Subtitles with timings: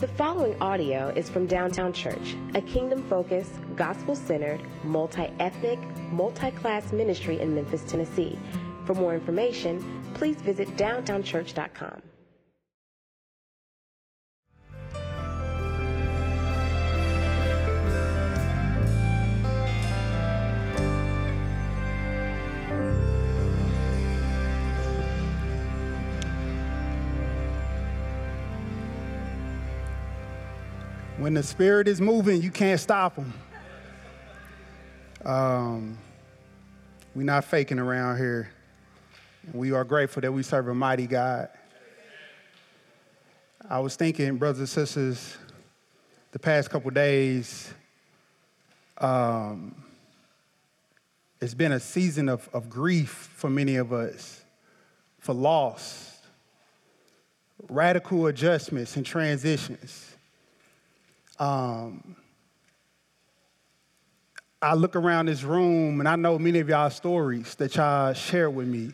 [0.00, 5.80] The following audio is from Downtown Church, a kingdom focused, gospel centered, multi ethnic,
[6.12, 8.38] multi class ministry in Memphis, Tennessee.
[8.84, 12.00] For more information, please visit downtownchurch.com.
[31.28, 33.34] When the spirit is moving, you can't stop them.
[35.26, 35.98] Um,
[37.14, 38.50] we're not faking around here.
[39.52, 41.50] We are grateful that we serve a mighty God.
[43.68, 45.36] I was thinking, brothers and sisters,
[46.32, 47.74] the past couple days,
[48.96, 49.74] um,
[51.42, 54.42] it's been a season of, of grief for many of us,
[55.18, 56.22] for loss,
[57.68, 60.14] radical adjustments and transitions.
[61.38, 62.16] Um,
[64.60, 68.50] I look around this room and I know many of y'all stories that y'all share
[68.50, 68.92] with me.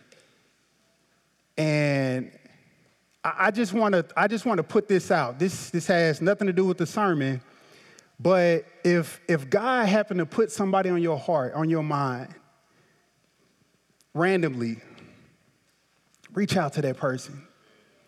[1.56, 2.30] And
[3.24, 5.38] I, just want to I just want to put this out.
[5.38, 7.40] This this has nothing to do with the sermon,
[8.20, 12.34] but if if God happened to put somebody on your heart, on your mind,
[14.12, 14.76] randomly,
[16.34, 17.46] reach out to that person.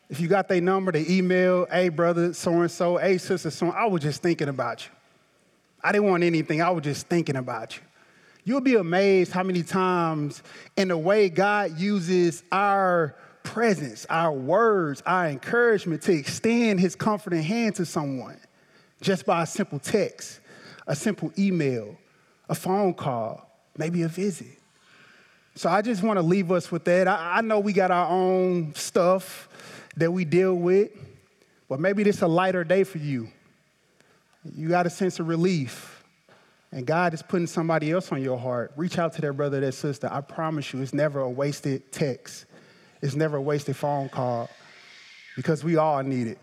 [0.08, 3.70] If you got their number, their email, hey, brother, so and so, hey, sister, so
[3.70, 4.92] I was just thinking about you.
[5.82, 7.82] I didn't want anything, I was just thinking about you.
[8.44, 10.42] You'll be amazed how many times,
[10.76, 17.42] in the way God uses our presence, our words, our encouragement to extend his comforting
[17.42, 18.38] hand to someone
[19.00, 20.40] just by a simple text,
[20.86, 21.96] a simple email,
[22.48, 24.58] a phone call, maybe a visit.
[25.56, 27.08] So I just want to leave us with that.
[27.08, 29.48] I, I know we got our own stuff
[29.96, 30.90] that we deal with,
[31.68, 33.28] but maybe this is a lighter day for you.
[34.54, 36.04] You got a sense of relief,
[36.70, 38.72] and God is putting somebody else on your heart.
[38.76, 40.08] Reach out to that brother, that sister.
[40.12, 42.46] I promise you, it's never a wasted text,
[43.02, 44.48] it's never a wasted phone call,
[45.34, 46.38] because we all need it.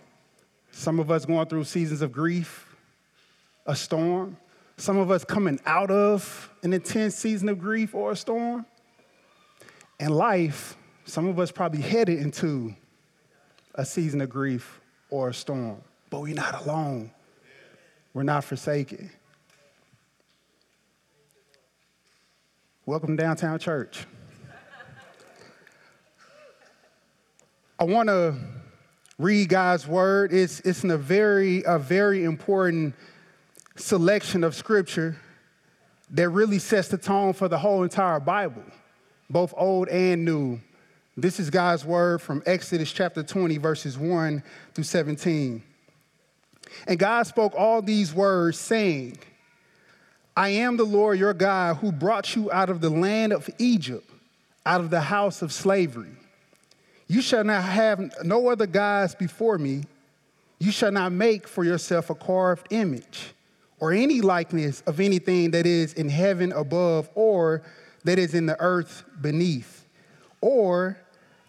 [0.72, 2.76] Some of us going through seasons of grief,
[3.66, 4.38] a storm.
[4.76, 8.66] Some of us coming out of an intense season of grief or a storm.
[10.00, 12.76] And life, some of us probably headed into
[13.76, 14.80] a season of grief
[15.10, 17.12] or a storm, but we're not alone.
[18.14, 19.10] We're not forsaken.
[22.86, 24.06] Welcome to Downtown Church.
[27.80, 28.36] I want to
[29.18, 30.32] read God's word.
[30.32, 32.94] It's, it's in a very, a very important
[33.76, 35.18] selection of scripture
[36.12, 38.64] that really sets the tone for the whole entire Bible,
[39.30, 40.60] both Old and New.
[41.16, 44.42] This is God's word from Exodus chapter 20, verses 1
[44.74, 45.62] through 17.
[46.88, 49.20] And God spoke all these words, saying,
[50.36, 54.10] I am the Lord your God who brought you out of the land of Egypt,
[54.66, 56.10] out of the house of slavery.
[57.08, 59.84] You shall not have no other gods before me.
[60.58, 63.34] You shall not make for yourself a carved image
[63.80, 67.62] or any likeness of anything that is in heaven above or
[68.04, 69.84] that is in the earth beneath
[70.44, 70.98] or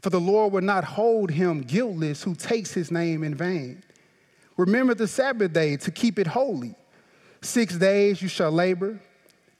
[0.00, 3.82] for the Lord will not hold him guiltless who takes his name in vain.
[4.56, 6.74] Remember the Sabbath day to keep it holy.
[7.42, 9.00] Six days you shall labor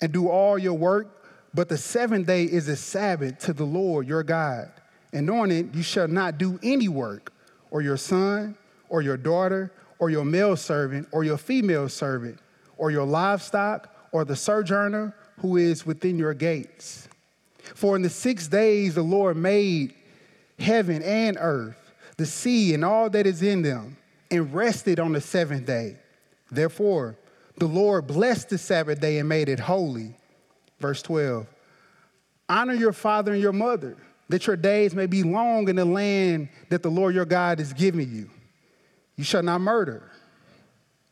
[0.00, 4.06] and do all your work, but the seventh day is a Sabbath to the Lord
[4.06, 4.70] your God.
[5.12, 7.32] And on it you shall not do any work,
[7.70, 8.56] or your son,
[8.88, 12.38] or your daughter, or your male servant, or your female servant,
[12.76, 17.08] or your livestock, or the sojourner who is within your gates.
[17.74, 19.94] For in the six days the Lord made
[20.58, 23.96] heaven and earth, the sea and all that is in them,
[24.30, 25.96] and rested on the seventh day.
[26.50, 27.16] Therefore,
[27.56, 30.14] the Lord blessed the Sabbath day and made it holy.
[30.80, 31.46] Verse 12
[32.48, 33.96] Honor your father and your mother,
[34.28, 37.72] that your days may be long in the land that the Lord your God is
[37.72, 38.30] giving you.
[39.16, 40.10] You shall not murder.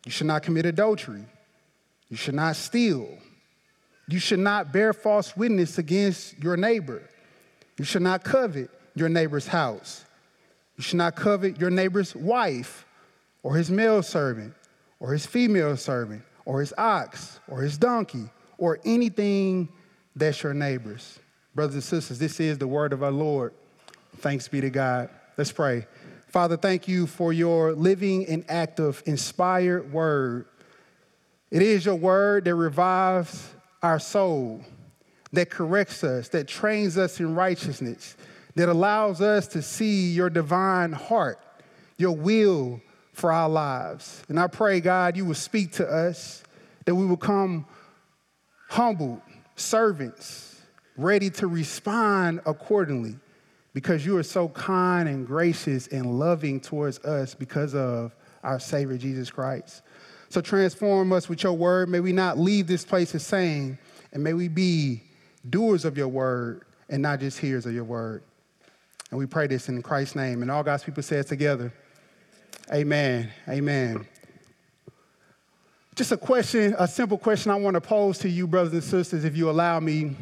[0.05, 1.25] You shall not commit adultery.
[2.09, 3.19] You shall not steal.
[4.09, 7.03] You should not bear false witness against your neighbor.
[7.77, 10.05] You shall not covet your neighbor's house.
[10.77, 12.85] You should not covet your neighbor's wife
[13.45, 14.53] or his male servant
[15.01, 19.69] or his female servant, or his ox, or his donkey, or anything
[20.15, 21.19] that's your neighbor's.
[21.55, 23.53] Brothers and sisters, this is the word of our Lord.
[24.19, 25.11] Thanks be to God.
[25.37, 25.87] Let's pray.
[26.29, 30.47] Father, thank you for your living and active, inspired word.
[31.51, 33.51] It is your word that revives
[33.83, 34.63] our soul,
[35.33, 38.17] that corrects us, that trains us in righteousness,
[38.57, 41.39] that allows us to see your divine heart,
[41.99, 42.81] your will
[43.13, 44.25] for our lives.
[44.29, 46.43] And I pray, God, you will speak to us,
[46.87, 47.67] that we will come
[48.69, 49.21] humbled,
[49.55, 50.61] servants,
[50.97, 53.17] ready to respond accordingly
[53.75, 58.97] because you are so kind and gracious and loving towards us because of our Savior
[58.97, 59.83] Jesus Christ.
[60.31, 61.91] So transform us with your word.
[61.91, 63.79] May we not leave this place the same,
[64.13, 65.03] and may we be
[65.49, 68.23] doers of your word and not just hearers of your word.
[69.11, 70.43] And we pray this in Christ's name.
[70.43, 71.73] And all God's people say it together.
[72.73, 73.31] Amen.
[73.49, 74.07] Amen.
[75.95, 79.25] Just a question, a simple question I want to pose to you, brothers and sisters,
[79.25, 80.15] if you allow me.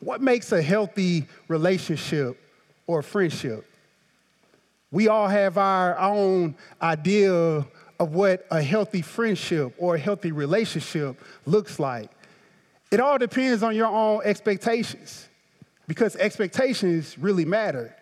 [0.00, 2.40] What makes a healthy relationship
[2.86, 3.64] or friendship?
[4.90, 7.66] We all have our own idea
[8.00, 12.10] of what a healthy friendship or a healthy relationship looks like.
[12.90, 15.28] It all depends on your own expectations
[15.86, 17.94] because expectations really matter.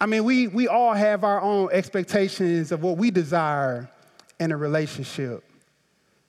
[0.00, 3.90] I mean, we, we all have our own expectations of what we desire
[4.38, 5.44] in a relationship.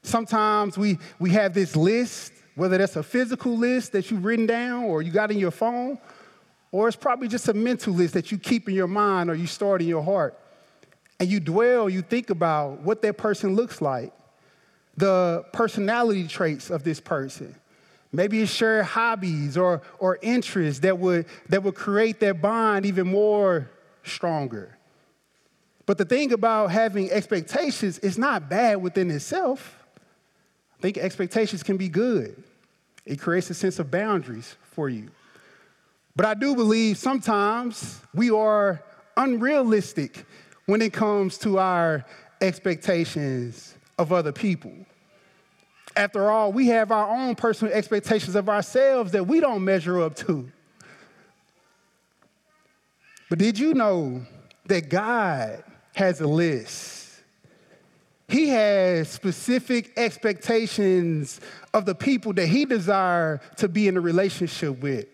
[0.03, 4.83] Sometimes we, we have this list, whether that's a physical list that you've written down
[4.83, 5.97] or you got in your phone,
[6.73, 9.47] or it's probably just a mental list that you keep in your mind or you
[9.47, 10.37] start in your heart.
[11.19, 14.11] And you dwell, you think about what that person looks like,
[14.97, 17.55] the personality traits of this person.
[18.11, 23.07] Maybe it's shared hobbies or, or interests that would, that would create that bond even
[23.07, 23.69] more
[24.03, 24.77] stronger.
[25.85, 29.77] But the thing about having expectations is not bad within itself.
[30.77, 32.43] I think expectations can be good.
[33.05, 35.09] It creates a sense of boundaries for you.
[36.15, 38.83] But I do believe sometimes we are
[39.15, 40.25] unrealistic
[40.65, 42.05] when it comes to our
[42.41, 44.73] expectations of other people.
[45.95, 50.15] After all, we have our own personal expectations of ourselves that we don't measure up
[50.17, 50.49] to.
[53.29, 54.25] But did you know
[54.65, 55.63] that God
[55.95, 57.21] has a list?
[58.27, 61.41] He has specific expectations
[61.73, 65.07] of the people that he desires to be in a relationship with.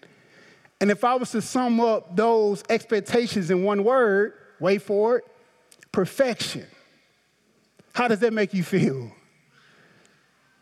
[0.79, 5.23] And if I was to sum up those expectations in one word, wait for it
[5.91, 6.67] perfection.
[7.93, 9.11] How does that make you feel?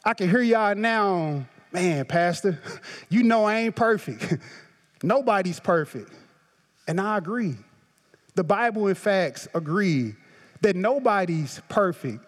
[0.06, 2.62] I can hear y'all now, man, Pastor,
[3.10, 4.38] you know I ain't perfect.
[5.04, 6.12] Nobody's perfect.
[6.88, 7.56] And I agree.
[8.36, 10.14] The Bible, in fact, agree
[10.62, 12.24] that nobody's perfect.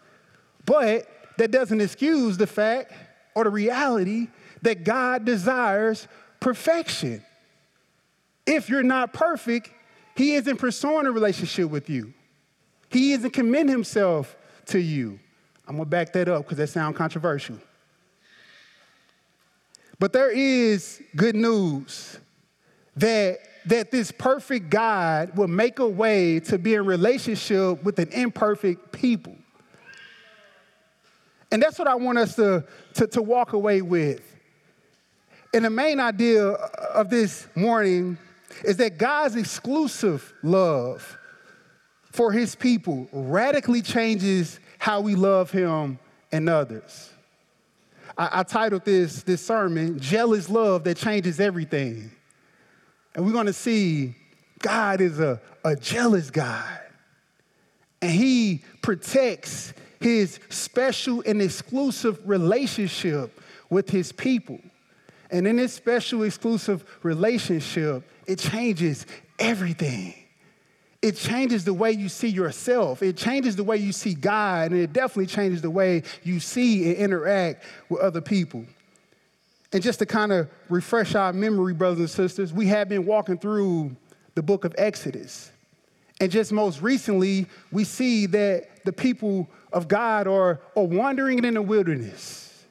[0.66, 1.08] But
[1.38, 2.94] that doesn't excuse the fact
[3.36, 4.28] or the reality
[4.64, 6.08] that God desires
[6.40, 7.24] perfection.
[8.46, 9.70] If you're not perfect,
[10.16, 12.14] He isn't pursuing a relationship with you.
[12.90, 14.36] He isn't commend Himself
[14.68, 15.20] to you.
[15.68, 17.58] I'm gonna back that up because that sounds controversial.
[20.00, 22.20] But there is good news
[22.96, 28.10] that, that this perfect God will make a way to be in relationship with an
[28.10, 29.36] imperfect people.
[31.52, 32.66] And that's what I want us to,
[32.96, 34.22] to, to walk away with.
[35.54, 38.18] And the main idea of this morning
[38.64, 41.18] is that God's exclusive love
[42.12, 46.00] for his people radically changes how we love him
[46.32, 47.12] and others.
[48.18, 52.12] I, I titled this, this sermon, Jealous Love That Changes Everything.
[53.16, 54.16] And we're gonna see
[54.60, 56.80] God is a, a jealous God.
[58.02, 64.60] And he protects his special and exclusive relationship with his people.
[65.32, 69.06] And in this special, exclusive relationship, it changes
[69.40, 70.14] everything.
[71.02, 73.04] It changes the way you see yourself.
[73.04, 76.86] It changes the way you see God, and it definitely changes the way you see
[76.90, 78.66] and interact with other people.
[79.74, 83.38] And just to kind of refresh our memory, brothers and sisters, we have been walking
[83.38, 83.96] through
[84.36, 85.52] the book of Exodus.
[86.20, 91.54] And just most recently, we see that the people of God are, are wandering in
[91.54, 92.66] the wilderness.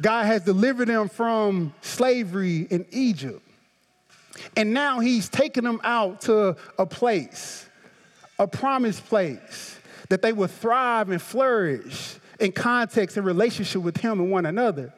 [0.00, 3.40] God has delivered them from slavery in Egypt.
[4.56, 7.68] And now he's taking them out to a place,
[8.38, 14.20] a promised place, that they will thrive and flourish in context and relationship with him
[14.20, 14.92] and one another.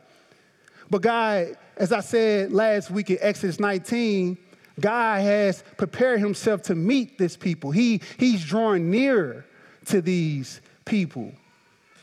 [0.90, 4.38] But God, as I said last week in Exodus 19,
[4.80, 7.70] God has prepared himself to meet this people.
[7.70, 9.44] He, he's drawing nearer
[9.86, 11.32] to these people.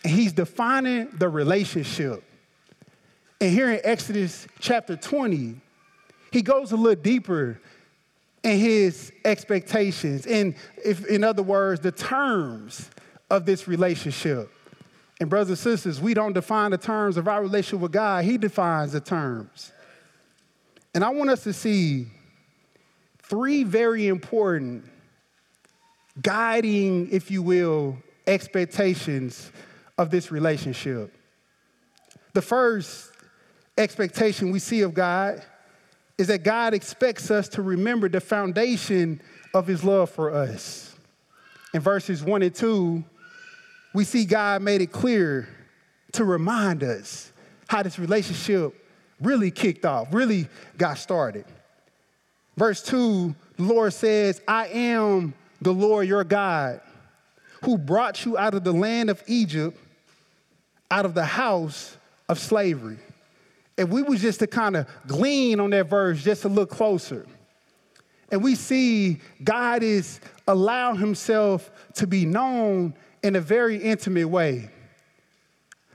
[0.03, 2.23] and he's defining the relationship.
[3.39, 5.55] And here in Exodus chapter 20,
[6.31, 7.59] he goes a little deeper
[8.43, 12.89] in his expectations, and if, in other words, the terms
[13.29, 14.51] of this relationship.
[15.19, 18.39] And, brothers and sisters, we don't define the terms of our relationship with God, He
[18.39, 19.71] defines the terms.
[20.95, 22.07] And I want us to see
[23.21, 24.83] three very important
[26.21, 29.51] guiding, if you will, expectations
[29.97, 31.13] of this relationship.
[32.33, 33.11] The first
[33.77, 35.45] expectation we see of God
[36.21, 39.19] is that God expects us to remember the foundation
[39.55, 40.95] of his love for us.
[41.73, 43.03] In verses 1 and 2,
[43.95, 45.49] we see God made it clear
[46.11, 47.31] to remind us
[47.67, 48.71] how this relationship
[49.19, 50.47] really kicked off, really
[50.77, 51.45] got started.
[52.55, 56.81] Verse 2, the Lord says, I am the Lord your God
[57.63, 59.75] who brought you out of the land of Egypt,
[60.91, 61.97] out of the house
[62.29, 62.99] of slavery.
[63.77, 67.25] If we was just to kind of glean on that verse just a little closer,
[68.31, 74.69] and we see God is allowing himself to be known in a very intimate way.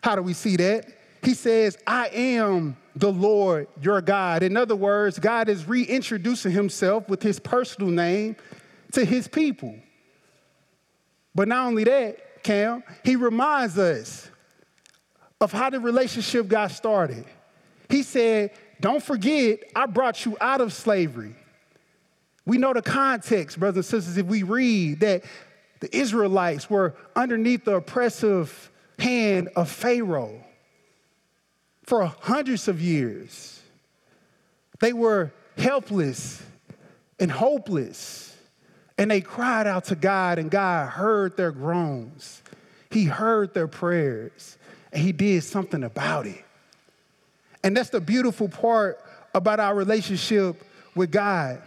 [0.02, 0.86] How do we see that?
[1.22, 4.42] He says, I am the Lord your God.
[4.42, 8.36] In other words, God is reintroducing himself with his personal name
[8.92, 9.74] to his people.
[11.34, 14.30] But not only that, Cam, he reminds us
[15.40, 17.24] of how the relationship got started.
[17.88, 18.50] He said,
[18.80, 21.34] Don't forget, I brought you out of slavery.
[22.44, 25.24] We know the context, brothers and sisters, if we read that
[25.80, 30.42] the Israelites were underneath the oppressive hand of Pharaoh
[31.84, 33.60] for hundreds of years.
[34.80, 36.42] They were helpless
[37.18, 38.36] and hopeless,
[38.98, 42.42] and they cried out to God, and God heard their groans.
[42.90, 44.56] He heard their prayers,
[44.92, 46.45] and He did something about it.
[47.66, 49.00] And that's the beautiful part
[49.34, 50.62] about our relationship
[50.94, 51.60] with God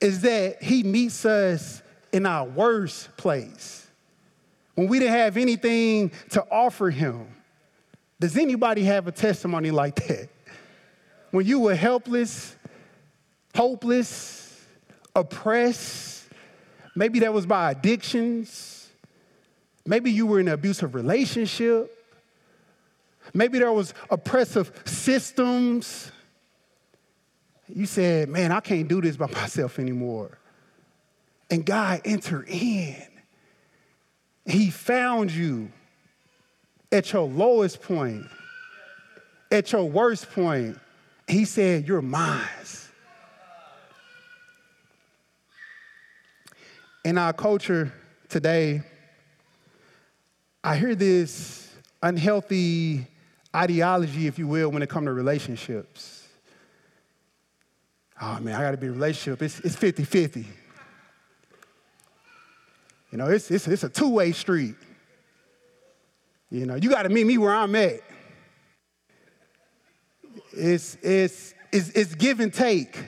[0.00, 1.82] is that He meets us
[2.12, 3.88] in our worst place,
[4.76, 7.26] when we didn't have anything to offer him.
[8.20, 10.28] Does anybody have a testimony like that?
[11.32, 12.54] When you were helpless,
[13.56, 14.64] hopeless,
[15.16, 16.28] oppressed,
[16.94, 18.88] maybe that was by addictions,
[19.84, 21.97] maybe you were in an abusive relationship,
[23.34, 26.12] maybe there was oppressive systems.
[27.68, 30.38] You said, man, I can't do this by myself anymore
[31.50, 32.96] and God entered in.
[34.46, 35.70] He found you
[36.90, 38.26] at your lowest point,
[39.50, 40.78] at your worst point.
[41.26, 42.46] He said, You're mine.
[47.04, 47.92] In our culture
[48.28, 48.82] today,
[50.62, 51.70] I hear this
[52.02, 53.06] unhealthy
[53.58, 56.28] ideology, if you will, when it comes to relationships.
[58.20, 59.42] Oh man, I gotta be in a relationship.
[59.42, 60.46] It's 50 50.
[63.10, 64.74] You know, it's, it's, it's a two way street.
[66.50, 68.00] You know, you got to meet me where I'm at.
[70.52, 72.98] It's, it's, it's, it's give and take.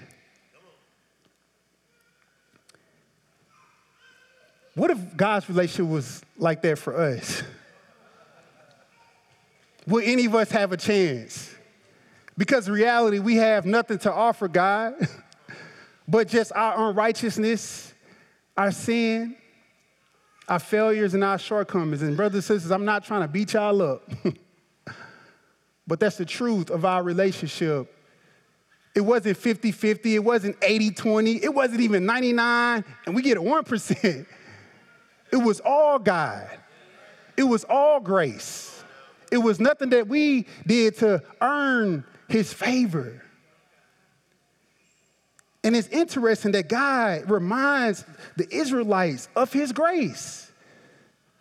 [4.74, 7.42] What if God's relationship was like that for us?
[9.90, 11.52] Will any of us have a chance?
[12.38, 14.94] Because reality, we have nothing to offer God
[16.08, 17.92] but just our unrighteousness,
[18.56, 19.36] our sin,
[20.48, 22.02] our failures and our shortcomings.
[22.02, 24.08] And, brothers and sisters, I'm not trying to beat y'all up,
[25.86, 27.92] but that's the truth of our relationship.
[28.94, 33.36] It wasn't 50 50, it wasn't 80 20, it wasn't even 99, and we get
[33.36, 34.26] a 1%.
[35.32, 36.50] It was all God,
[37.36, 38.79] it was all grace.
[39.30, 43.22] It was nothing that we did to earn his favor.
[45.62, 48.04] And it's interesting that God reminds
[48.36, 50.50] the Israelites of his grace.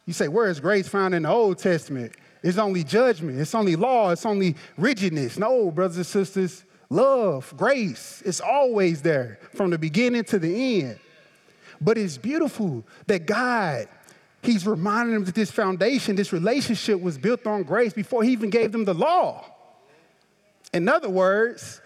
[0.05, 2.13] You say, where is grace found in the Old Testament?
[2.41, 5.37] It's only judgment, it's only law, it's only rigidness.
[5.37, 10.99] No, brothers and sisters, love, grace, it's always there from the beginning to the end.
[11.81, 13.87] But it's beautiful that God,
[14.41, 18.49] He's reminding them that this foundation, this relationship was built on grace before He even
[18.49, 19.45] gave them the law.
[20.73, 21.81] In other words,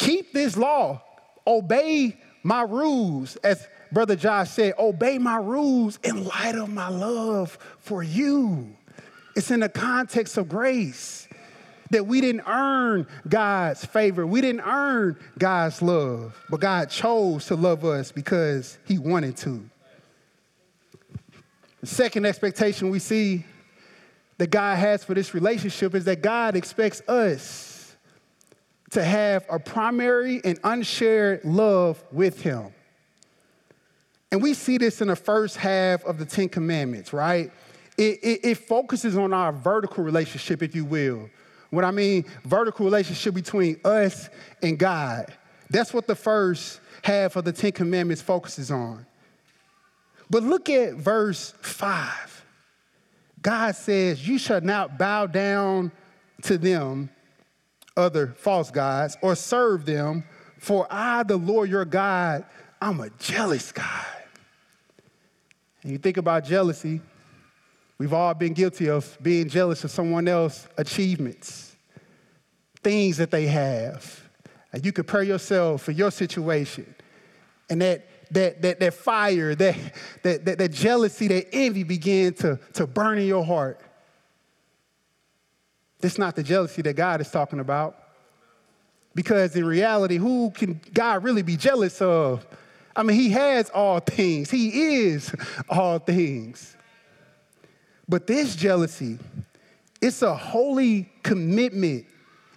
[0.00, 1.02] Keep this law,
[1.46, 3.36] obey my rules.
[3.36, 8.74] As Brother Josh said, obey my rules in light of my love for you.
[9.36, 11.28] It's in the context of grace
[11.90, 14.26] that we didn't earn God's favor.
[14.26, 19.68] We didn't earn God's love, but God chose to love us because He wanted to.
[21.80, 23.44] The second expectation we see
[24.38, 27.96] that God has for this relationship is that God expects us
[28.90, 32.72] to have a primary and unshared love with Him.
[34.32, 37.50] And we see this in the first half of the Ten Commandments, right?
[37.96, 41.28] It, it, it, focuses on our vertical relationship, if you will.
[41.70, 44.28] What I mean, vertical relationship between us
[44.62, 45.32] and God.
[45.68, 49.06] That's what the first half of the Ten Commandments focuses on.
[50.30, 52.44] But look at verse 5.
[53.42, 55.90] God says, You shall not bow down
[56.42, 57.10] to them,
[57.96, 60.24] other false gods, or serve them,
[60.58, 62.44] for I, the Lord your God,
[62.80, 64.06] I'm a jealous God.
[65.82, 67.00] And you think about jealousy,
[67.98, 71.74] we've all been guilty of being jealous of someone else's achievements,
[72.82, 74.22] things that they have.
[74.72, 76.94] And you compare yourself for your situation,
[77.68, 79.76] and that that, that, that fire, that,
[80.22, 83.80] that, that, that jealousy, that envy began to, to burn in your heart.
[86.00, 87.96] This is not the jealousy that God is talking about.
[89.14, 92.46] Because in reality, who can God really be jealous of?
[92.94, 95.34] I mean, He has all things, He is
[95.68, 96.76] all things.
[98.08, 99.18] But this jealousy,
[100.00, 102.06] it's a holy commitment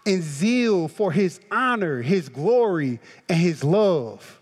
[0.05, 4.41] and zeal for His honor, His glory, and His love.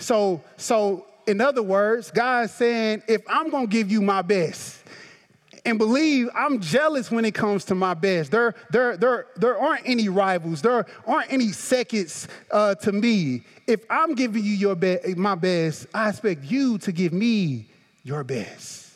[0.00, 4.80] So, so in other words, God's saying, if I'm gonna give you my best,
[5.64, 8.30] and believe I'm jealous when it comes to my best.
[8.30, 10.62] There, there, there, there aren't any rivals.
[10.62, 13.42] There aren't any seconds uh, to me.
[13.66, 17.66] If I'm giving you your be- my best, I expect you to give me
[18.02, 18.94] your best.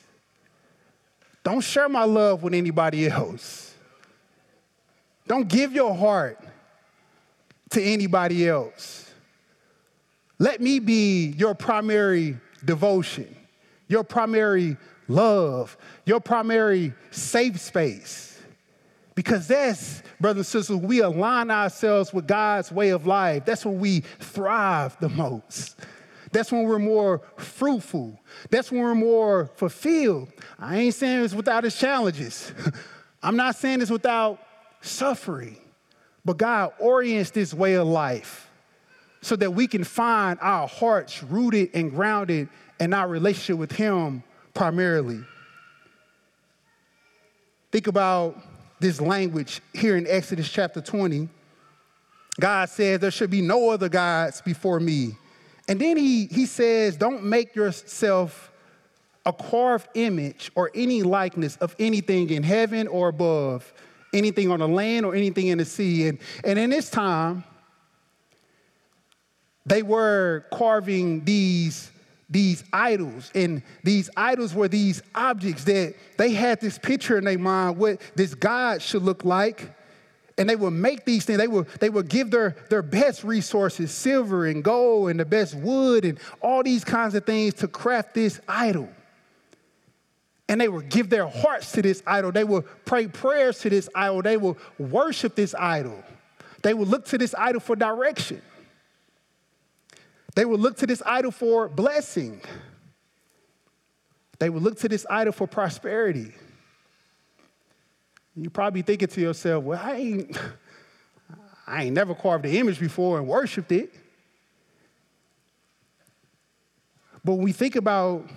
[1.42, 3.74] Don't share my love with anybody else.
[5.26, 6.38] Don't give your heart
[7.70, 9.03] to anybody else.
[10.38, 13.34] Let me be your primary devotion,
[13.88, 14.76] your primary
[15.08, 15.76] love,
[16.06, 18.30] your primary safe space.
[19.14, 23.44] Because that's, brothers and sisters, we align ourselves with God's way of life.
[23.44, 25.76] That's when we thrive the most.
[26.32, 28.20] That's when we're more fruitful.
[28.50, 30.32] That's when we're more fulfilled.
[30.58, 32.52] I ain't saying it's without its challenges.
[33.22, 34.40] I'm not saying it's without
[34.80, 35.58] suffering.
[36.24, 38.50] But God orients this way of life
[39.24, 42.46] so that we can find our hearts rooted and grounded
[42.78, 45.24] in our relationship with Him primarily.
[47.72, 48.36] Think about
[48.80, 51.30] this language here in Exodus chapter 20.
[52.38, 55.16] God says, There should be no other gods before me.
[55.68, 58.52] And then he, he says, Don't make yourself
[59.24, 63.72] a carved image or any likeness of anything in heaven or above,
[64.12, 66.08] anything on the land or anything in the sea.
[66.08, 67.42] And, and in this time,
[69.66, 71.90] they were carving these,
[72.28, 77.38] these idols, and these idols were these objects that they had this picture in their
[77.38, 79.70] mind what this God should look like.
[80.36, 83.92] And they would make these things, they would, they would give their, their best resources,
[83.92, 88.14] silver and gold and the best wood and all these kinds of things to craft
[88.14, 88.88] this idol.
[90.48, 92.32] And they would give their hearts to this idol.
[92.32, 94.22] They would pray prayers to this idol.
[94.22, 96.02] They would worship this idol.
[96.62, 98.42] They would look to this idol for direction.
[100.34, 102.40] They would look to this idol for blessing.
[104.38, 106.32] They would look to this idol for prosperity.
[108.36, 110.38] You probably thinking to yourself, well, I ain't,
[111.66, 113.94] I ain't never carved an image before and worshiped it.
[117.24, 118.28] But when we think about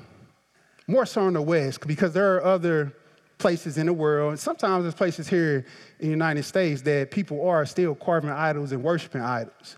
[0.88, 2.94] more so in the West, because there are other
[3.40, 5.66] places in the world, and sometimes there's places here
[6.00, 9.78] in the United States that people are still carving idols and worshiping idols.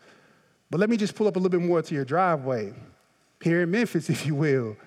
[0.69, 2.73] But let me just pull up a little bit more to your driveway
[3.41, 4.77] here in Memphis, if you will.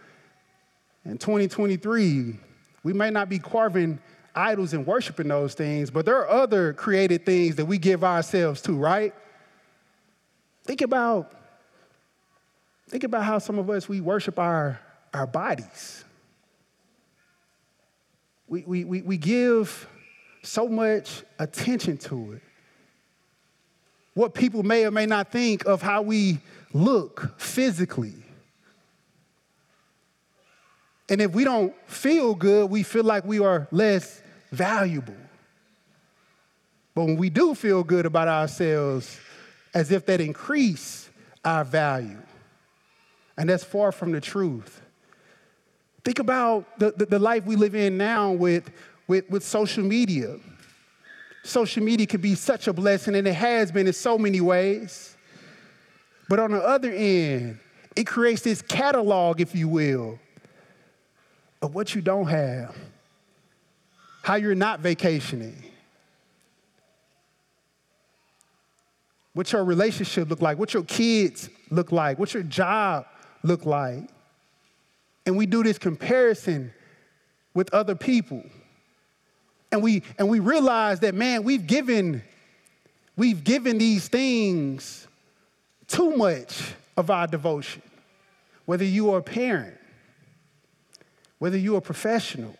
[1.04, 2.36] In 2023,
[2.84, 3.98] we might not be carving
[4.34, 8.62] idols and worshiping those things, but there are other created things that we give ourselves
[8.62, 9.14] to, right?
[10.64, 11.32] Think about,
[12.88, 14.80] think about how some of us we worship our,
[15.12, 16.04] our bodies.
[18.48, 19.88] We, we, we, we give
[20.42, 22.42] so much attention to it
[24.14, 26.38] what people may or may not think of how we
[26.72, 28.14] look physically.
[31.08, 35.16] And if we don't feel good, we feel like we are less valuable.
[36.94, 39.18] But when we do feel good about ourselves,
[39.74, 41.08] as if that increase
[41.44, 42.18] our value.
[43.36, 44.82] And that's far from the truth.
[46.04, 48.70] Think about the, the, the life we live in now with,
[49.06, 50.36] with, with social media
[51.42, 55.16] social media can be such a blessing, and it has been in so many ways.
[56.28, 57.58] But on the other end,
[57.96, 60.18] it creates this catalog, if you will,
[61.60, 62.76] of what you don't have,
[64.22, 65.62] how you're not vacationing,
[69.34, 73.06] what your relationship look like, what your kids look like, what your job
[73.42, 74.08] look like.
[75.26, 76.72] And we do this comparison
[77.54, 78.42] with other people.
[79.72, 82.22] And we and we realize that man, we've given
[83.16, 85.08] we've given these things
[85.88, 87.82] too much of our devotion.
[88.66, 89.76] Whether you are a parent,
[91.38, 92.54] whether you're a professional,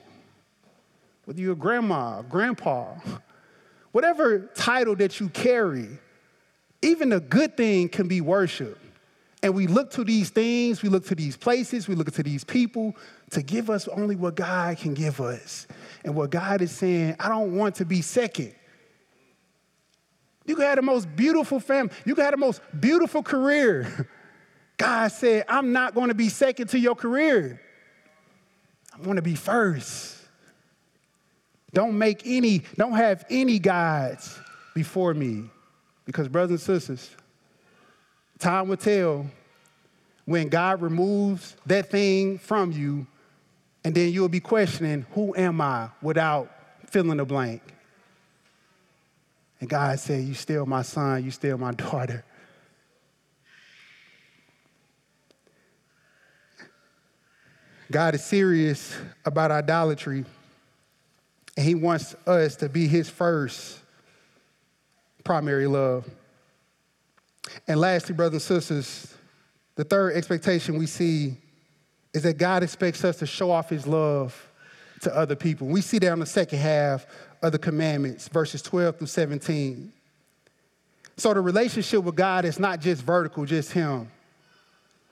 [1.27, 2.95] whether you're a grandma, grandpa,
[3.93, 5.89] whatever title that you carry,
[6.83, 8.79] even a good thing can be worship.
[9.45, 12.45] And we look to these things, we look to these places, we look to these
[12.45, 12.97] people
[13.31, 15.67] to give us only what God can give us.
[16.05, 18.55] And what God is saying, I don't want to be second.
[20.45, 24.09] You can have the most beautiful family, you can have the most beautiful career.
[24.77, 27.61] God said, I'm not going to be second to your career.
[28.93, 30.19] I want to be first.
[31.73, 34.39] Don't make any, don't have any gods
[34.75, 35.45] before me.
[36.05, 37.11] Because, brothers and sisters,
[38.39, 39.27] time will tell
[40.25, 43.07] when God removes that thing from you,
[43.85, 46.51] and then you'll be questioning, Who am I without
[46.87, 47.63] filling the blank?
[49.61, 52.25] And God said, You still my son, you still my daughter.
[57.91, 60.25] God is serious about idolatry,
[61.57, 63.81] and He wants us to be His first
[65.25, 66.09] primary love.
[67.69, 69.15] And lastly, brothers and sisters,
[69.75, 71.37] the third expectation we see
[72.15, 74.51] is that God expects us to show off His love
[75.01, 75.67] to other people.
[75.67, 77.07] We see that on the second half
[77.43, 79.93] of the commandments, verses 12 through 17.
[81.17, 84.11] So the relationship with God is not just vertical, just Him.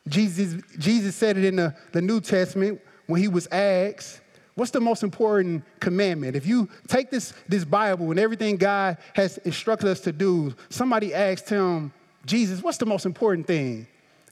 [0.08, 4.20] Jesus, Jesus said it in the, the New Testament when he was asked,
[4.54, 6.36] What's the most important commandment?
[6.36, 11.14] If you take this, this Bible and everything God has instructed us to do, somebody
[11.14, 11.92] asked him,
[12.26, 13.86] Jesus, what's the most important thing?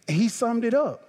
[0.06, 1.07] And he summed it up.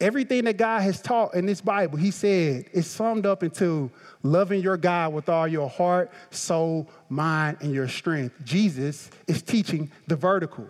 [0.00, 3.90] Everything that God has taught in this Bible, he said, is summed up into
[4.22, 8.36] loving your God with all your heart, soul, mind, and your strength.
[8.44, 10.66] Jesus is teaching the vertical.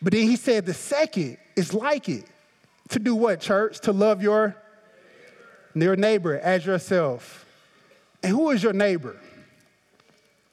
[0.00, 2.24] But then he said the second is like it.
[2.90, 3.80] To do what, church?
[3.80, 4.56] To love your
[5.74, 7.44] your neighbor as yourself.
[8.22, 9.16] And who is your neighbor?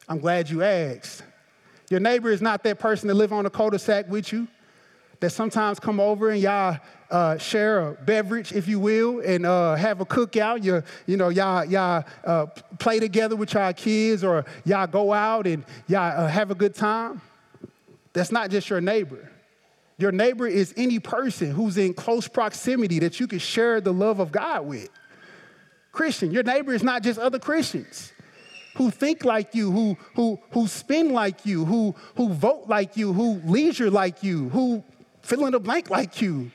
[0.07, 1.23] I'm glad you asked.
[1.89, 4.47] Your neighbor is not that person that live on a cul-de-sac with you,
[5.19, 6.77] that sometimes come over and y'all
[7.09, 10.63] uh, share a beverage, if you will, and uh, have a cookout.
[10.63, 12.47] You, you know, y'all, y'all uh,
[12.79, 16.75] play together with y'all kids, or y'all go out and y'all uh, have a good
[16.75, 17.21] time.
[18.13, 19.31] That's not just your neighbor.
[19.97, 24.19] Your neighbor is any person who's in close proximity that you can share the love
[24.19, 24.89] of God with.
[25.91, 26.31] Christian.
[26.31, 28.11] Your neighbor is not just other Christians
[28.75, 33.13] who think like you, who, who, who spin like you, who, who vote like you,
[33.13, 34.83] who leisure like you, who
[35.25, 36.51] fill in the blank like you.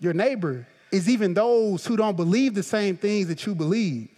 [0.00, 4.08] Your neighbor is even those who don't believe the same things that you believe.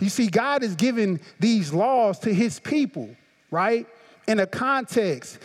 [0.00, 3.14] You see, God is giving these laws to his people,
[3.50, 3.86] right?
[4.26, 5.38] In a context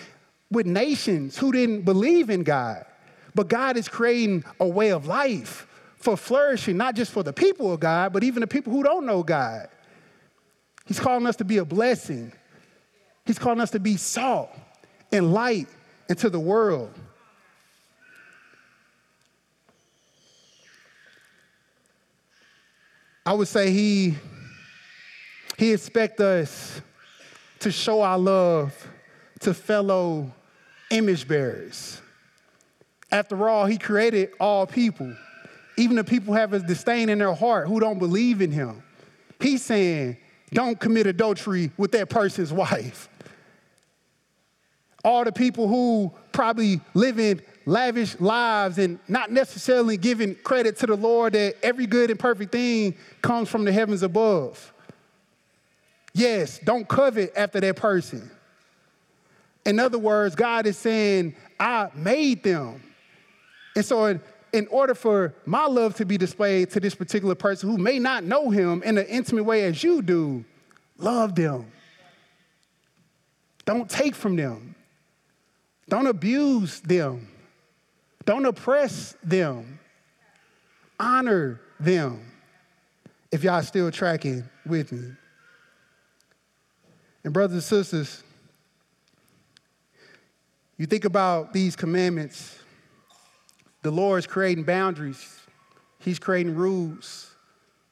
[0.49, 2.85] with nations who didn't believe in God.
[3.35, 7.73] But God is creating a way of life for flourishing, not just for the people
[7.73, 9.67] of God, but even the people who don't know God.
[10.87, 12.31] He's calling us to be a blessing.
[13.25, 14.49] He's calling us to be salt
[15.11, 15.67] and light
[16.09, 16.91] into the world.
[23.25, 24.15] I would say he,
[25.57, 26.81] he expects us
[27.59, 28.87] to show our love
[29.41, 30.31] to fellow
[30.89, 32.01] image bearers.
[33.11, 35.15] After all, he created all people.
[35.77, 38.81] Even the people have a disdain in their heart who don't believe in him.
[39.39, 40.17] He's saying,
[40.51, 43.09] don't commit adultery with that person's wife.
[45.09, 50.95] All the people who probably living lavish lives and not necessarily giving credit to the
[50.95, 54.71] Lord that every good and perfect thing comes from the heavens above.
[56.13, 58.29] Yes, don't covet after that person.
[59.65, 62.79] In other words, God is saying, I made them.
[63.75, 64.19] And so
[64.53, 68.23] in order for my love to be displayed to this particular person who may not
[68.23, 70.45] know him in an intimate way as you do,
[70.99, 71.65] love them.
[73.65, 74.75] Don't take from them.
[75.89, 77.27] Don't abuse them.
[78.25, 79.79] Don't oppress them.
[80.99, 82.31] Honor them.
[83.31, 85.11] If y'all still tracking with me.
[87.23, 88.23] And, brothers and sisters,
[90.77, 92.57] you think about these commandments
[93.81, 95.39] the Lord is creating boundaries,
[95.99, 97.35] He's creating rules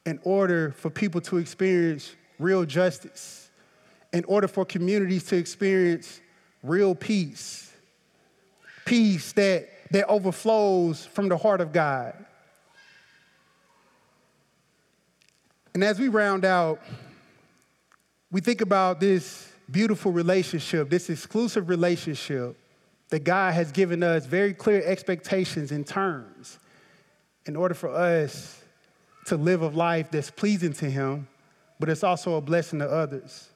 [0.06, 3.50] in order for people to experience real justice,
[4.12, 6.20] in order for communities to experience
[6.62, 7.67] real peace,
[8.88, 12.14] peace that, that overflows from the heart of God.
[15.74, 16.80] And as we round out,
[18.32, 22.56] we think about this beautiful relationship, this exclusive relationship
[23.10, 26.58] that God has given us very clear expectations and terms
[27.44, 28.62] in order for us
[29.26, 31.28] to live a life that's pleasing to Him,
[31.78, 33.50] but it's also a blessing to others.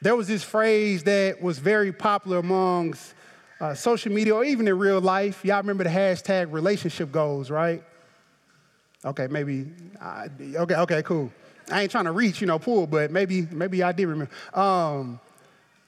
[0.00, 3.14] There was this phrase that was very popular amongst
[3.64, 5.42] uh, social media or even in real life.
[5.44, 7.82] Y'all remember the hashtag relationship goals, right?
[9.04, 9.70] Okay, maybe.
[10.38, 11.32] Okay, okay, cool.
[11.70, 14.30] I ain't trying to reach, you know, pull, but maybe, maybe I did remember.
[14.52, 15.18] Um,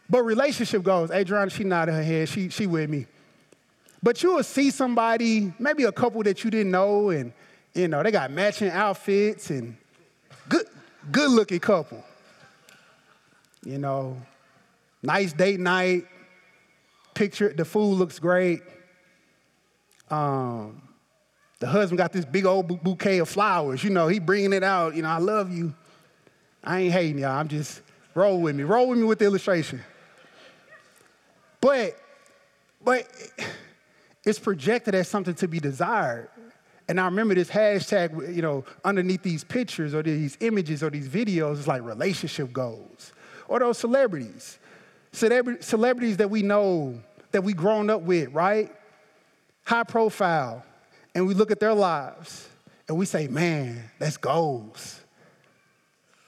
[0.08, 1.10] but relationship goals.
[1.10, 2.28] Adriana, she nodded her head.
[2.30, 3.06] She, she with me.
[4.02, 7.32] But you will see somebody, maybe a couple that you didn't know, and
[7.74, 9.76] you know they got matching outfits and
[10.48, 10.66] good,
[11.10, 12.04] good looking couple.
[13.64, 14.16] You know,
[15.02, 16.06] nice date night.
[17.16, 18.62] Picture the food looks great.
[20.10, 20.82] Um,
[21.58, 23.82] the husband got this big old bouquet of flowers.
[23.82, 24.94] You know, he bringing it out.
[24.94, 25.74] You know, I love you.
[26.62, 27.30] I ain't hating y'all.
[27.30, 27.80] I'm just
[28.14, 28.64] roll with me.
[28.64, 29.80] Roll with me with the illustration.
[31.62, 31.96] But,
[32.84, 33.08] but
[34.26, 36.28] it's projected as something to be desired.
[36.86, 41.08] And I remember this hashtag, you know, underneath these pictures or these images or these
[41.08, 43.12] videos, it's like relationship goals.
[43.48, 44.58] Or those celebrities.
[45.12, 47.00] celebrities that we know,
[47.36, 48.72] that we grown up with, right?
[49.64, 50.64] High profile.
[51.14, 52.48] And we look at their lives
[52.88, 55.02] and we say, man, that's goals.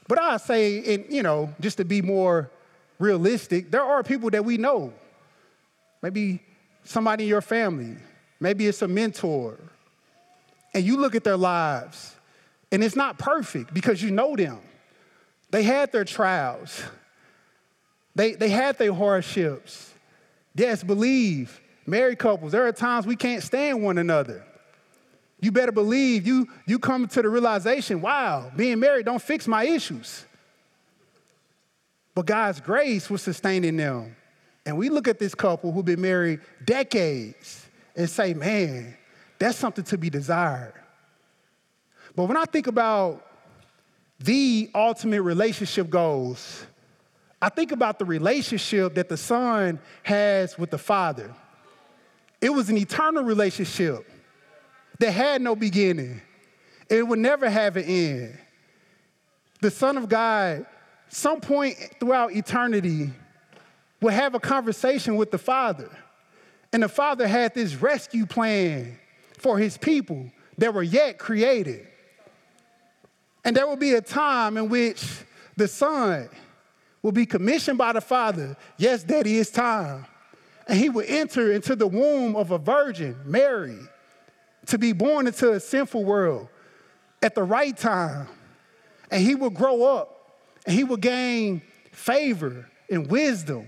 [0.07, 2.51] But I say, and you know, just to be more
[2.99, 4.93] realistic, there are people that we know
[6.03, 6.43] maybe
[6.85, 7.97] somebody in your family,
[8.39, 9.59] maybe it's a mentor,
[10.75, 12.17] and you look at their lives,
[12.71, 14.61] and it's not perfect because you know them.
[15.53, 16.83] They had their trials,
[18.15, 19.88] they, they had their hardships.
[20.59, 24.45] Yes, believe, married couples, there are times we can't stand one another.
[25.41, 29.65] You better believe you, you come to the realization, wow, being married don't fix my
[29.65, 30.27] issues.
[32.13, 34.17] But God's grace was sustaining them.
[34.67, 38.97] And we look at this couple who've been married decades and say, man,
[39.39, 40.75] that's something to be desired.
[42.17, 43.25] But when I think about
[44.19, 46.67] the ultimate relationship goals,
[47.41, 51.35] I think about the relationship that the son has with the father.
[52.41, 54.11] It was an eternal relationship
[54.99, 56.21] that had no beginning,
[56.89, 58.39] it would never have an end.
[59.61, 60.67] The Son of God,
[61.09, 63.11] some point throughout eternity,
[64.01, 65.91] would have a conversation with the Father.
[66.73, 68.99] And the Father had this rescue plan
[69.37, 71.87] for his people that were yet created.
[73.45, 75.05] And there will be a time in which
[75.57, 76.29] the Son
[77.09, 78.55] will be commissioned by the Father.
[78.77, 80.05] Yes, Daddy, it's time.
[80.67, 83.79] And he will enter into the womb of a virgin, Mary,
[84.67, 86.49] to be born into a sinful world
[87.23, 88.29] at the right time.
[89.11, 93.67] And he will grow up and he will gain favor and wisdom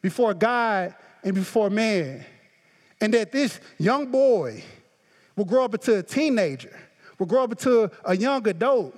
[0.00, 0.94] before God
[1.24, 2.24] and before man.
[3.00, 4.62] And that this young boy
[5.34, 6.78] will grow up into a teenager,
[7.18, 8.96] will grow up into a young adult.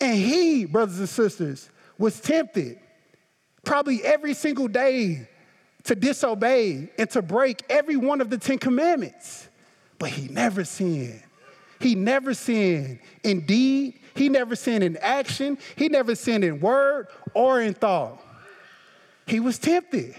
[0.00, 2.80] And he, brothers and sisters, was tempted
[3.66, 5.28] probably every single day
[5.84, 9.48] to disobey and to break every one of the Ten Commandments.
[9.98, 11.22] But he never sinned.
[11.80, 17.08] He never sinned in deed, he never sinned in action, he never sinned in word
[17.34, 18.18] or in thought.
[19.26, 20.16] He was tempted.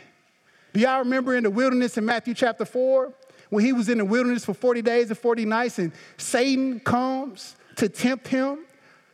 [0.73, 3.12] Do y'all remember in the wilderness in Matthew chapter 4?
[3.49, 7.55] When he was in the wilderness for 40 days and 40 nights, and Satan comes
[7.77, 8.60] to tempt him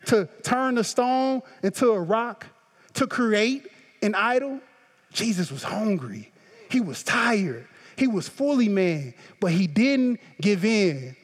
[0.08, 2.48] to turn the stone into a rock,
[2.96, 3.67] to create
[4.04, 4.60] an idol.
[5.12, 6.32] Jesus was hungry.
[6.70, 7.68] He was tired.
[7.96, 11.16] He was fully man, but he didn't give in.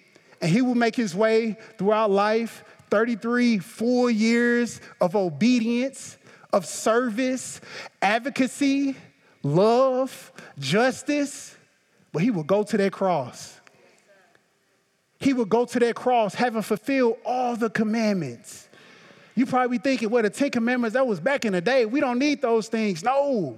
[0.42, 6.18] And he would make his way throughout life 33 full years of obedience,
[6.54, 7.62] of service,
[8.02, 8.96] advocacy,
[9.44, 11.56] love, justice,
[12.12, 13.60] but he would go to that cross.
[15.20, 18.69] He would go to that cross having fulfilled all the commandments.
[19.40, 21.86] You probably thinking, well, the Ten Commandments, that was back in the day.
[21.86, 23.06] We don't need those things.
[23.06, 23.58] No,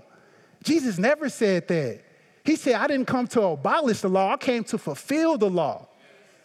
[0.64, 2.02] Jesus never said that.
[2.46, 5.88] He said, I didn't come to abolish the law, I came to fulfill the law.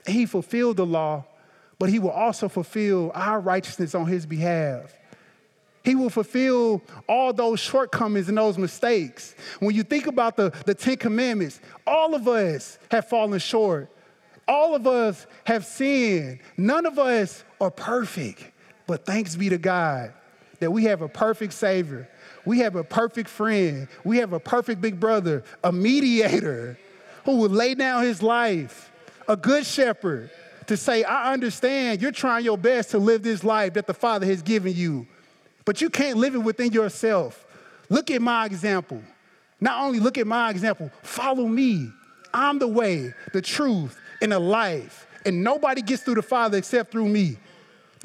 [0.07, 1.27] And he fulfilled the law,
[1.79, 4.95] but he will also fulfill our righteousness on his behalf.
[5.85, 9.35] He will fulfill all those shortcomings and those mistakes.
[9.61, 13.91] When you think about the, the Ten Commandments, all of us have fallen short
[14.49, 16.39] All of us have sinned.
[16.57, 18.53] None of us are perfect.
[18.87, 20.13] But thanks be to God
[20.61, 22.09] that we have a perfect Savior.
[22.45, 23.89] We have a perfect friend.
[24.05, 26.79] We have a perfect big brother, a mediator
[27.25, 28.91] who will lay down his life,
[29.29, 30.31] a good shepherd
[30.67, 34.27] to say, I understand you're trying your best to live this life that the Father
[34.27, 35.07] has given you,
[35.65, 37.45] but you can't live it within yourself.
[37.89, 39.03] Look at my example.
[39.61, 41.91] Not only look at my example, follow me.
[42.35, 45.07] I'm the way, the truth, and the life.
[45.25, 47.39] And nobody gets through the Father except through me.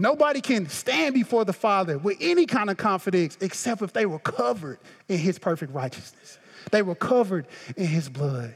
[0.01, 4.17] Nobody can stand before the Father with any kind of confidence except if they were
[4.17, 6.39] covered in His perfect righteousness.
[6.71, 7.45] They were covered
[7.77, 8.55] in His blood.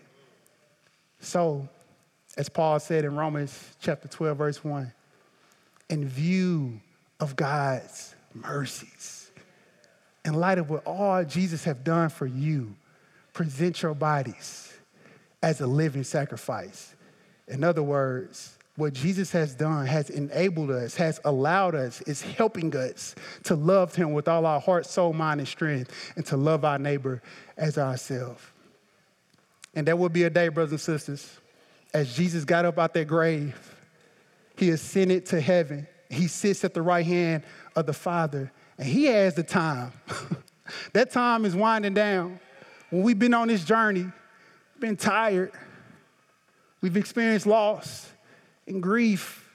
[1.20, 1.70] So,
[2.36, 4.92] as Paul said in Romans chapter 12, verse 1,
[5.92, 6.82] in view
[7.20, 9.30] of God's mercies,
[10.26, 12.76] in light of what all Jesus have done for you,
[13.34, 14.74] present your bodies
[15.44, 16.96] as a living sacrifice.
[17.48, 22.76] In other words, what Jesus has done has enabled us, has allowed us, is helping
[22.76, 26.66] us to love Him with all our heart, soul, mind, and strength, and to love
[26.66, 27.22] our neighbor
[27.56, 28.42] as ourselves.
[29.74, 31.40] And there will be a day, brothers and sisters,
[31.94, 33.76] as Jesus got up out that grave,
[34.58, 35.88] He ascended to heaven.
[36.10, 37.44] He sits at the right hand
[37.78, 39.94] of the Father, and He has the time.
[40.94, 42.42] that time is winding down.
[42.90, 44.12] When we've been on this journey,
[44.82, 45.54] been tired,
[46.82, 48.12] we've experienced loss
[48.68, 49.50] and grief,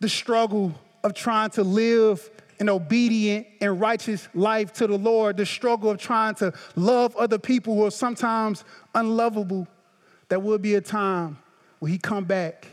[0.00, 5.46] the struggle of trying to live an obedient and righteous life to the Lord, the
[5.46, 9.68] struggle of trying to love other people who are sometimes unlovable.
[10.28, 11.38] There will be a time
[11.78, 12.66] when he come back,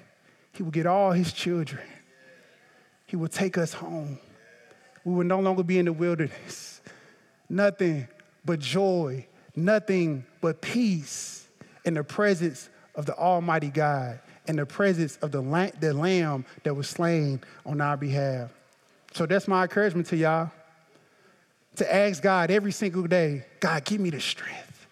[0.53, 1.81] he will get all his children.
[3.05, 4.17] He will take us home.
[5.03, 6.81] We will no longer be in the wilderness.
[7.49, 8.07] Nothing
[8.45, 11.45] but joy, nothing but peace
[11.85, 16.45] in the presence of the Almighty God in the presence of the, lamb, the lamb
[16.63, 18.49] that was slain on our behalf.
[19.13, 20.51] So that's my encouragement to y'all
[21.77, 24.87] to ask God every single day God, give me the strength,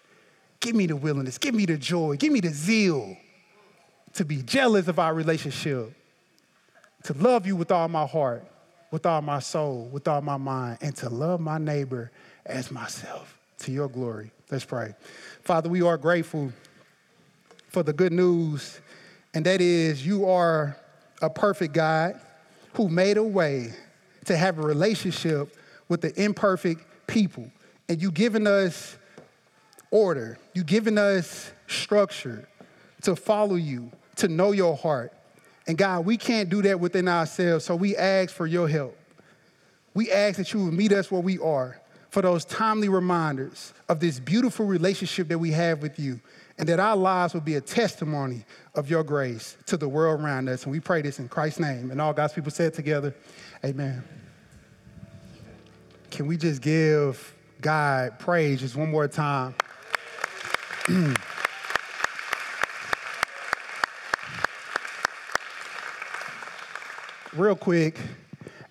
[0.60, 3.16] give me the willingness, give me the joy, give me the zeal
[4.14, 5.92] to be jealous of our relationship,
[7.04, 8.44] to love you with all my heart,
[8.90, 12.10] with all my soul, with all my mind, and to love my neighbor
[12.44, 14.30] as myself to your glory.
[14.50, 14.94] Let's pray.
[15.42, 16.52] Father, we are grateful
[17.68, 18.80] for the good news
[19.34, 20.76] and that is you are
[21.20, 22.20] a perfect God
[22.74, 23.72] who made a way
[24.24, 25.56] to have a relationship
[25.88, 27.50] with the imperfect people.
[27.88, 28.96] And you given us
[29.90, 32.48] order, you given us structure
[33.02, 35.12] to follow you, to know your heart.
[35.66, 38.96] And God, we can't do that within ourselves, so we ask for your help.
[39.94, 44.00] We ask that you would meet us where we are for those timely reminders of
[44.00, 46.20] this beautiful relationship that we have with you
[46.62, 48.44] and that our lives will be a testimony
[48.76, 50.62] of your grace to the world around us.
[50.62, 51.90] And we pray this in Christ's name.
[51.90, 53.16] And all God's people said together,
[53.64, 54.04] Amen.
[56.12, 59.56] Can we just give God praise just one more time?
[67.32, 67.98] Real quick,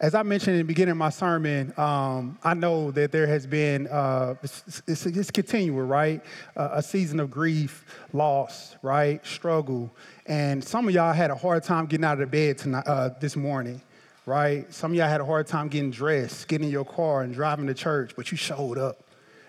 [0.02, 3.46] as I mentioned in the beginning of my sermon, um, I know that there has
[3.46, 6.24] been, uh, it's, it's, it's, continual, right?
[6.58, 9.24] Uh, a season of grief, loss, right?
[9.24, 9.92] Struggle.
[10.26, 13.36] And some of y'all had a hard time getting out of bed tonight, uh, this
[13.36, 13.80] morning,
[14.26, 14.74] right?
[14.74, 17.68] Some of y'all had a hard time getting dressed, getting in your car and driving
[17.68, 19.04] to church, but you showed up.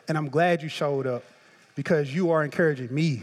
[0.06, 1.24] And I'm glad you showed up
[1.76, 3.22] because you are encouraging me.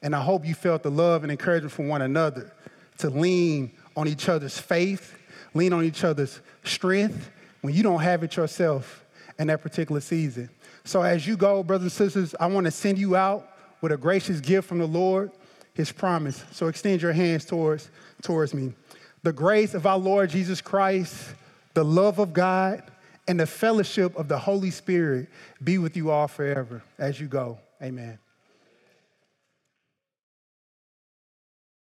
[0.00, 2.50] And I hope you felt the love and encouragement from one another
[2.98, 5.17] to lean on each other's faith
[5.54, 7.30] lean on each other's strength
[7.62, 9.04] when you don't have it yourself
[9.38, 10.48] in that particular season.
[10.84, 13.48] So as you go, brothers and sisters, I want to send you out
[13.80, 15.30] with a gracious gift from the Lord,
[15.74, 16.44] his promise.
[16.50, 17.90] So extend your hands towards,
[18.22, 18.72] towards me.
[19.22, 21.34] The grace of our Lord Jesus Christ,
[21.74, 22.82] the love of God,
[23.26, 25.28] and the fellowship of the Holy Spirit
[25.62, 27.58] be with you all forever as you go.
[27.82, 28.18] Amen.